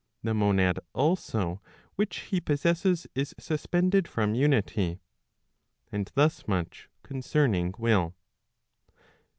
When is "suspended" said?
3.37-4.07